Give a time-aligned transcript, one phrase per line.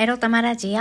[0.00, 0.78] エロ玉ラジオ。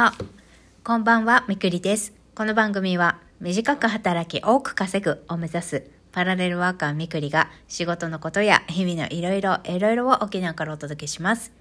[0.83, 2.13] こんばんは、みくりです。
[2.35, 11.51] この番組は、短く働き多く稼ぐを目指す、パラレルワーカーみくりが、仕事のことや日々のいろいろ、いろいろを沖縄からお届けします。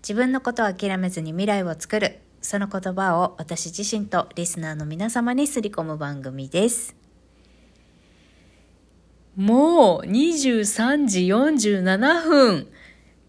[0.00, 6.94] 自分のことを諦めずに未来を作る、その言葉を私自身とリスナーの皆様にすり込む番組です。
[9.34, 12.68] もう23時47分。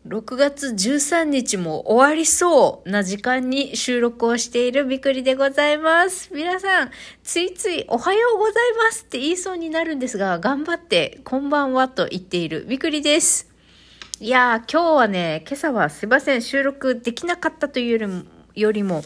[0.08, 6.30] 6月13日も終わりそうな時間に収録をしているびくりでございます。
[6.34, 6.92] 皆さん、
[7.24, 8.54] ついついおはようござい
[8.84, 13.50] ますって言いそうになるんですが、頑張ってこんばんはと言っているびくりです。
[14.20, 18.24] いやー、今日はね、今朝はすいません、収録できなかったというよりも、
[18.56, 19.04] よりも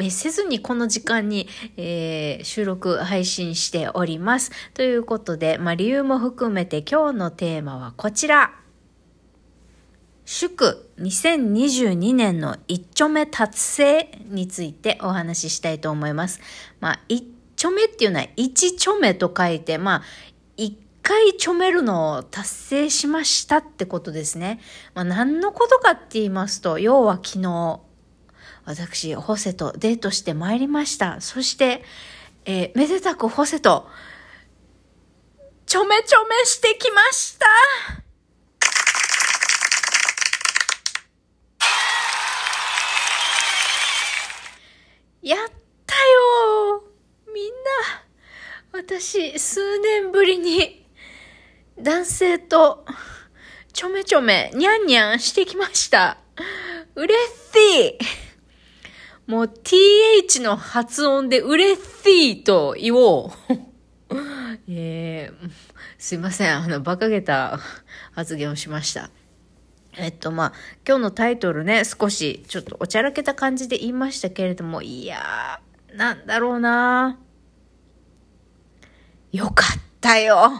[0.00, 4.50] えせずにこの時間に、えー収録配信しております。
[4.72, 8.54] ということで、まあ、理由も含めて今日のテーマはこちら。
[10.30, 16.40] 祝2022年の一丁目達成についてお話ししたいと思います。
[16.80, 17.24] まあ、一
[17.56, 20.02] 丁目っていうのは一丁目と書いて、まあ、
[20.58, 24.60] 一回ちょめるのを達成しましたってことですね。
[24.92, 27.80] まあ、何のことかって言いますと、要は昨日、
[28.66, 31.22] 私、ホセとデートしてまいりました。
[31.22, 31.82] そして、
[32.44, 33.88] えーめでたくホセと、
[35.64, 37.46] ちょめちょめしてきました
[45.28, 45.38] やっ
[45.86, 46.84] たよ
[47.34, 47.50] みん
[48.72, 50.86] な、私、数年ぶりに、
[51.78, 52.86] 男性と、
[53.74, 56.16] ちょめちょめ、にゃんにゃんしてきました。
[56.94, 57.98] 嬉し
[59.26, 63.30] いもう th の発音で嬉しいと言おう。
[64.66, 65.50] えー、
[65.98, 66.56] すいません。
[66.56, 67.60] あの、馬鹿げた
[68.12, 69.10] 発言をしました。
[69.98, 70.52] えっと、まあ、
[70.88, 77.18] 今日のタイトルね、少しちょっとおちゃらけた感じで言いましたけれども、いやー、なんだろうな
[79.32, 80.50] よかったよ。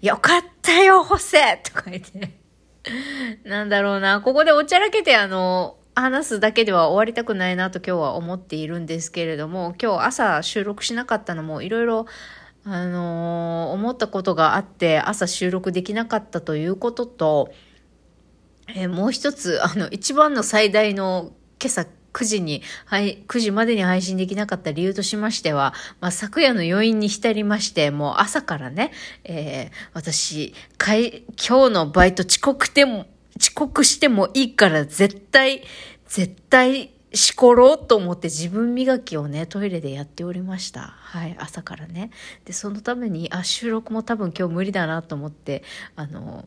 [0.00, 1.60] よかったよ、ホセ。
[1.64, 2.38] とか言って。
[3.44, 12.06] なんだろうな、ここでおちゃらけてあの、話すだけでは終わりたくないなと今日は思っているんですけれども、今日朝収録しなかったのもいろいろ、
[12.64, 17.52] あのー思ったことがあって、朝収録できなかったということと、
[18.68, 28.92] えーもう一つ、あの、一番の最大の今朝9時に、はい、9時までに配信できなかった理由としましては、まあ、昨夜の余韻に浸りまして、もう朝からね、
[29.24, 33.06] えー私、今日のバイト遅刻でも、
[33.40, 35.62] 遅刻してもいいから絶対、
[36.06, 40.94] 絶対、しころうと思って自分磨きをね、トイレでやっておりました。
[40.98, 42.10] はい、朝からね。
[42.44, 45.62] で、そのために、あ、収録も多分今日無理だなと思って、
[45.96, 46.46] あの、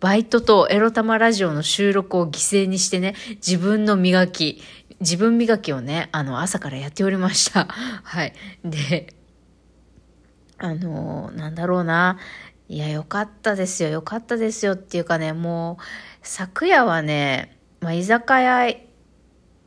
[0.00, 4.62] バイトとエロ玉ラジオの収録を犠牲にしてね、自分の磨き、
[5.00, 7.66] 自分磨きをね、あの、朝からやっておりました。
[8.04, 8.32] はい。
[8.64, 9.12] で、
[10.58, 12.18] あの、なんだろうな。
[12.68, 13.88] いや、よかったですよ。
[13.88, 15.82] よかったですよっていうかね、もう、
[16.22, 18.66] 昨夜はね、まあ、居酒屋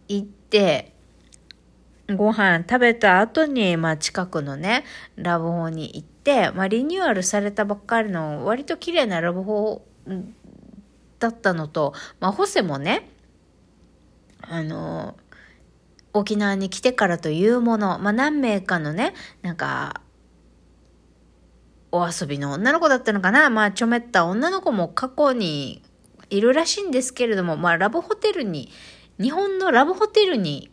[0.08, 0.94] 行って、
[2.16, 4.86] ご飯食べた後に、まあ、近くのね、
[5.18, 9.86] ラブホに行って、まあ、リニューアルされたばっかりの割と綺麗なラブホ
[11.20, 13.10] だったのと、まあ、ホセもね、
[14.42, 15.18] あの、
[16.14, 20.02] 沖縄に来てからというもの、まあ、何名かのね、なんか、
[21.92, 25.82] お遊びの女の子だったのかなまあ、ちょめった女の子も過去に
[26.30, 28.72] いるらしいんですけれども、まあ、ラブホテルに、
[29.20, 30.70] 日本のラブホテルに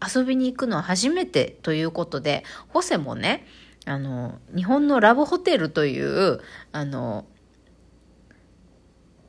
[0.00, 3.46] 遊びに行くのは初めてということで、ホセもね、
[3.84, 6.40] あの、日本のラブホテルという、
[6.72, 7.26] あの、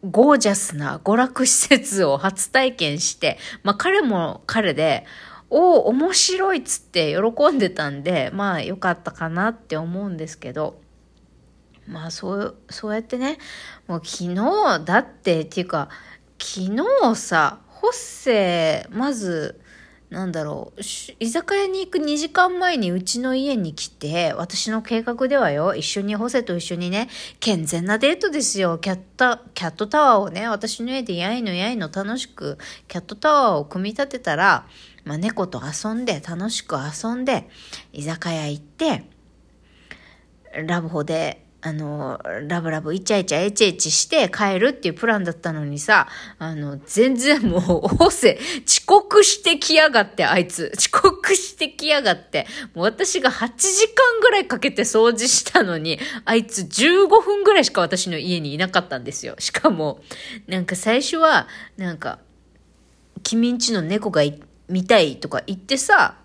[0.04, 5.06] ゴージャスな娯楽施設を初体験して、まあ彼も彼で、
[5.50, 10.80] おお、面白いっつって喜んでたんで、まあ良かったかなって思うんですけど、
[11.88, 13.38] まあそう、そうやってね、
[13.88, 15.90] もう昨日だって、っていうか、
[16.40, 19.60] 昨日さ、ホッセ、まず、
[20.10, 20.82] なんだろう、
[21.20, 27.10] 居酒屋に行く2時間前にうちの家に来て、私の計画ではよ、一緒にホセと一緒にね、
[27.42, 28.78] 健全なデートですよ。
[28.78, 32.58] キャッタ、キャットタワーをね、私の家でやいのやいの楽しく、
[32.88, 34.66] キャットタワーを組み立てたら、
[35.04, 37.50] まあ猫と遊んで、楽しく遊んで、
[37.92, 39.04] 居酒屋行って、
[40.66, 46.08] ラブホで、あの、ラブラブイチャイチャエチエチして帰るっていうプランだったのにさ、
[46.38, 50.72] あの、全然もう、ホセ、遅刻してきやがって、あいつ。
[50.78, 52.46] 遅刻してきやがって。
[52.76, 59.36] もう私が8時間ぐらいかけて掃除したのに、あいつ15分ぐらいしか私の家にいなかったんですよ。
[59.40, 60.02] しかも、
[60.46, 62.20] なんか最初は、なんか、
[63.24, 64.22] 君んちの猫が
[64.70, 66.18] 見たいとか言ってさ、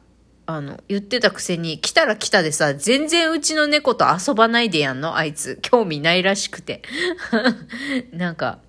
[0.54, 5.16] あの、言ってたくせに、来たら来たでさ、全然うちの猫と遊ばないでやんの？
[5.16, 5.58] あいつ。
[5.62, 6.82] 興味ないらしくて。
[8.12, 8.60] なんか、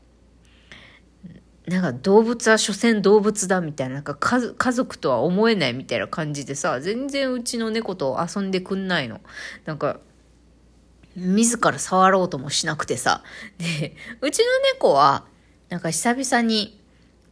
[1.67, 9.21] なんか動物は所詮動物だみたいな、なんか家族とは思えないみたいな感じでさ、全然うちの猫と遊んでくんないの。
[9.65, 9.99] なんか、
[11.15, 13.23] 自ら触ろうともしなくてさ。
[13.57, 15.25] で、うちの猫は、
[15.69, 16.81] なんか久々に、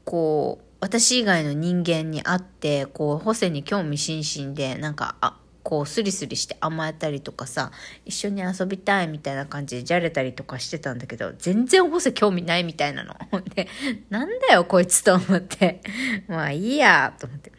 [0.06, 7.72] こう、私以外の人間に会って、こう、ホセに興味津々で、なんか、あ、こうスリスリして甘えたりとかさ
[8.06, 13.16] 一緒に遊びたいみたいな感じでじゃれたりとかしてたんだけど全然ホセ興味ないみたいなの。
[13.56, 13.68] で
[14.10, 15.82] なんだよこいつと思って
[16.28, 17.52] まあいいやと思って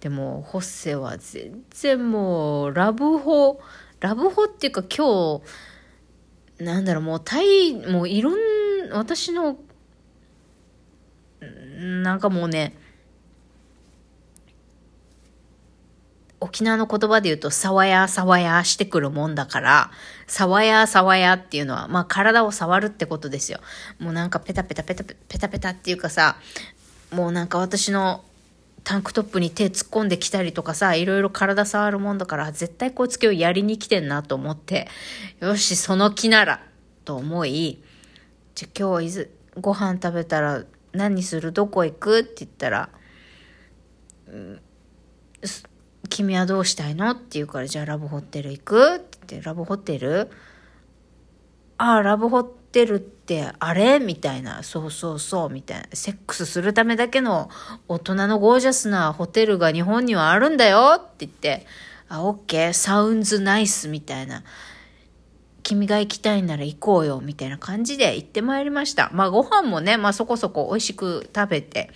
[0.00, 3.60] でもホセは全然もうラブホ
[4.00, 5.40] ラブホっていうか今
[6.58, 8.36] 日なんだろうもう大もういろん
[8.90, 9.56] 私の
[12.02, 12.74] なんかもうね
[16.40, 19.90] 沖縄の言葉で言うと、さわやさわやしてくるもんだから、
[20.26, 23.60] さわやさわやっていうのは、まあ体を触るってことですよ。
[23.98, 26.36] もうなんかペタペタペタペタペタっていうかさ、
[27.10, 28.22] もうなんか私の
[28.84, 34.88] タンクトップに手突っ込んできたりとかさ、いろいろ体触るもんだから、絶対こいつ今日やりに来てんなと思って、
[35.40, 36.60] よし、その気なら、
[37.04, 37.82] と思い、
[38.54, 40.64] じゃ今日いず、ご飯食べたら
[40.96, 41.52] 何する？
[41.52, 42.20] どこ行く？
[42.20, 42.88] って言ったら、
[44.28, 44.60] うん
[46.08, 47.10] 君はどうしたいの？
[47.10, 48.96] って言うから、じゃあラブホテル行く？
[48.96, 50.30] って言って、ラブホテル
[51.78, 53.98] ああ、ラブホテルってあれ？
[53.98, 54.62] みたいな。
[54.62, 55.86] そうそうそう、みたいな。
[55.92, 57.50] セックスするためだけの
[57.88, 61.66] 大人のゴージャスなホテルが日本にはあるんだよって言って、
[62.08, 64.42] あ、オッケー、サウンズナイスみたいな。
[65.66, 69.10] 君が行きたいなら行こうよ、みたいな感じで行ってまいりました。
[69.12, 71.90] まあご飯もね、まあそこそこ美味しく食べて。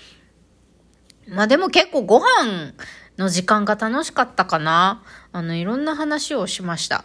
[1.28, 2.74] まあでも結構ご飯
[3.16, 5.04] の時間が楽しかったかな。
[5.30, 7.04] あの、いろんな話をしました。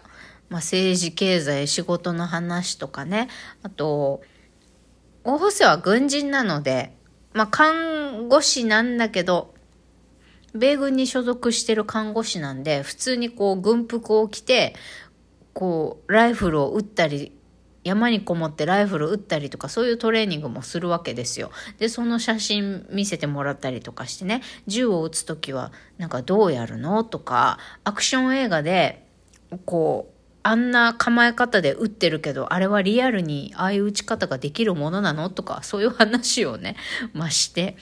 [0.49, 3.29] まあ、政治、経済、仕事の話とかね。
[3.61, 4.23] あと、
[5.23, 6.97] 大補正は軍人なので、
[7.33, 9.53] まあ、看護師なんだけど、
[10.55, 14.73] 米軍に所属してる看護師なんで、普通にこう軍服を着て、
[15.55, 17.31] こう、ライフルを撃ったり
[17.85, 21.51] 山にこもってライフル撃ったりとかそういうトレーニングもするわけですよ。
[21.77, 29.05] で、その写真見せてもらったりとかしてね、銃を撃つ時はなんかどうやるのとか、アクション映画で、
[29.65, 36.77] こう、あんな構え方で撃ってるけど、あれはリアルにああいう撃ち方ができるものなのとか、そういう話をね、
[37.13, 37.77] まして、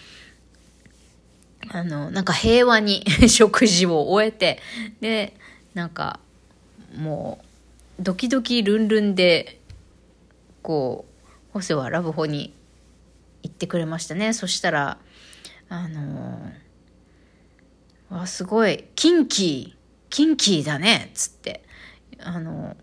[1.70, 4.60] あの、なんか平和に 食事を終えて、
[5.00, 5.34] で、
[5.74, 6.20] なんか、
[6.94, 7.53] もう、
[8.00, 9.60] ドキドキルンルンで
[10.62, 12.54] こうホセはラブホに
[13.44, 14.34] 行ってくれましたね。
[14.34, 14.98] そしたら
[15.70, 19.78] あのー、わすごいキンキー
[20.10, 21.64] キンキーだねっつって。
[22.26, 22.76] あの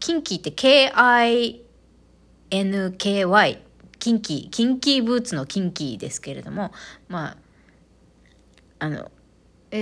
[0.00, 1.62] キンキーって K-I-N-K-Y
[3.98, 6.72] キンキーキンキーブーツのキンキーですけれども
[7.08, 7.36] まあ
[8.80, 9.10] あの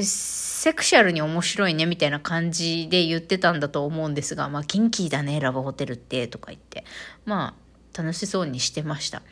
[0.01, 6.85] セクシャルに面白いねみたいな感じで言ってたんだと思うんですが、まあ、キンキーだね、ラブホテルって、とか言って。
[7.27, 7.57] ま
[7.95, 9.23] あ、楽しそうにしてました。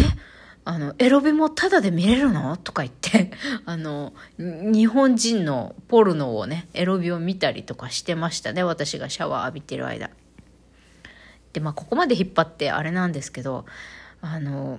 [0.00, 0.32] え
[0.64, 2.56] あの、エロビもタダで見れるの？
[2.56, 3.32] とか言って、
[3.66, 10.10] あの、日本人のポルノをね、エロビを見たりとかしてましたね、私がシャワー浴びてる間。
[11.52, 13.66] で、まあ、ここまで引っ張ってあれなんですけど、
[14.20, 14.78] あの、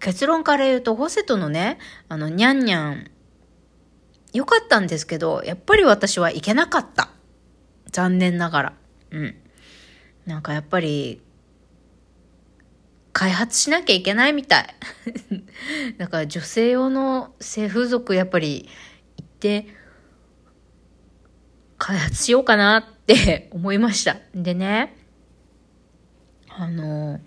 [0.00, 3.10] 結論から言うと、ホセトのね、あの、ニャンニャン
[4.32, 7.10] 良かったんですけど、やっぱり私は行けなかった。
[7.90, 8.72] 残念ながら。
[9.10, 9.34] うん。
[10.26, 11.20] なんかやっぱり、
[13.12, 14.74] 開発しなきゃいけないみたい。
[15.98, 18.68] だから女性用の性風俗やっぱり
[19.18, 19.66] 行って、
[21.76, 24.16] 開発しようかなって 思いました。
[24.34, 24.96] でね、
[26.48, 27.20] あの、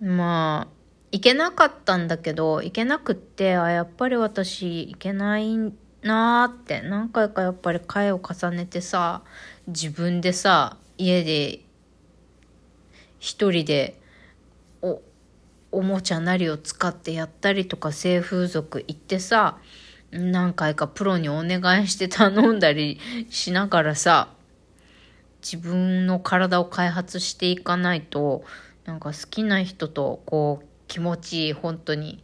[0.00, 0.74] まあ、
[1.12, 5.72] 行けなかったんだけど、行けなくって、あ、やっぱり私行けない
[6.04, 6.82] なーって。
[6.82, 9.22] 何回かやっぱり回を重ねてさ
[9.66, 11.60] 自分でさ家で
[13.18, 13.98] 一人で
[14.82, 15.00] お
[15.72, 19.58] おもちゃなりを使ってやったりとか性風俗行ってさ
[20.10, 24.28] 何回かプロにお願いして頼んだりしながらさ
[25.42, 28.44] 自分の体を開発していかないと
[28.84, 32.22] なんか好きな人とこう気持ちいい本当に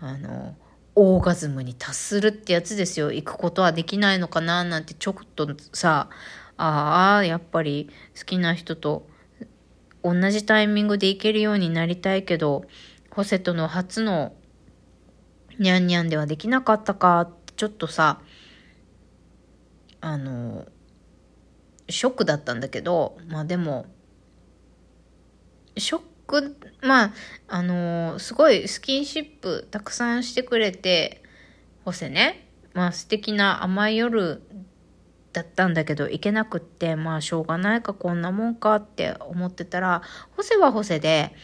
[0.00, 0.56] あの
[0.94, 3.12] オーガズムに達するってやつですよ。
[3.12, 6.10] 行くことはできないのかななんてちょっとさ、
[6.56, 9.06] ああ、やっぱり好きな人と
[10.02, 12.64] 同じタイミングで行けるようになりたいけど、
[13.10, 14.34] ホセとの初の
[15.58, 18.20] にゃんにゃんではできなかったかちょっとさ、
[20.00, 20.66] あの、
[21.88, 23.86] ショックだったんだけど、まあでも、
[25.76, 27.12] ショック、まあ、
[27.48, 31.22] あのすごいスキンシップたくさんしてくれて、
[31.84, 34.42] ホセね、まあ素敵な甘い夜
[35.32, 40.02] だったんだけど行けなくってまあしょうがないかこんなもんかって思ってたら
[40.36, 41.34] ホセはホセで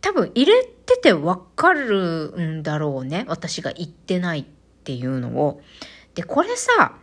[0.00, 4.44] 多分入れててわかるんだろうね私が言ってないっ
[4.84, 5.60] ていうのを。
[6.14, 6.96] でこれさ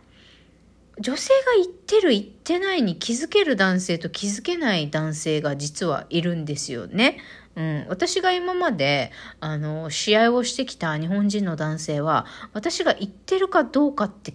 [0.98, 7.18] 女性が言ってる言ってないに気づける男性と気づけない男性が実はいるんですよね。
[7.54, 14.34] うん、私が今まで、あの、試合をしてきた日本人の男性は、私が言ってるかどうかって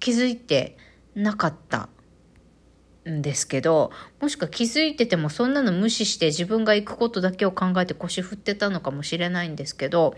[0.00, 0.76] 気づいて
[1.14, 1.88] なかった
[3.08, 10.14] んですけど、もしくは気づいててもそんなの無視して自分が行くことだけを考えて腰振ってたのかもしれないんですけど、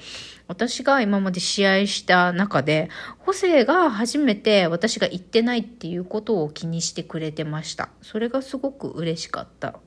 [0.48, 7.90] 私が今まで試合した中で、ホセが初めて私が行ってないっていうことを気にしてくれてました。
[8.02, 9.78] それがすごく嬉しかった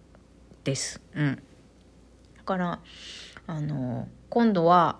[0.63, 1.01] です。
[1.15, 1.43] うん。
[2.37, 2.79] だから
[3.47, 4.99] あの今度は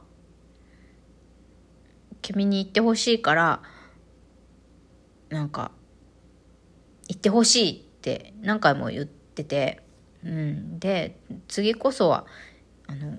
[2.21, 3.61] 君に行ってほしいから
[5.29, 5.71] なんか
[7.07, 9.79] 行ってほしいって何回も言ってて、
[10.25, 11.17] うん、で
[11.47, 12.25] 次こそは
[12.87, 13.17] あの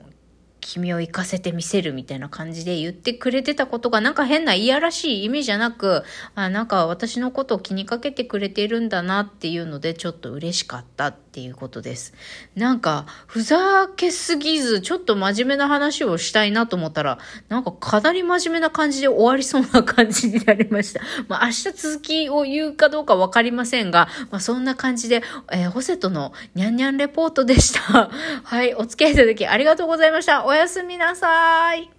[0.61, 12.15] 君を行かせてみせるみたいな感じで言ってくれてたことがなんか変ないやらしい意味じゃなく、あなんか私のことを気にかけてくれてるんだなっていうのでちょっと嬉しかったっていうことです。
[12.55, 21.01] なんかふざけすぎずちょっと真面目な話をしたいなと思ったらなんかかなり真面目な感じで終わりそうな感じになりました。
[21.27, 28.11] まあ明日続きを言うかどうかわかりませんが、まあそんな感じで、えー、ホセとのニャンニャンレポートでした。
[28.45, 30.45] はい、お付き合いいただきありがとうございました。
[30.45, 31.94] おやすみなさい。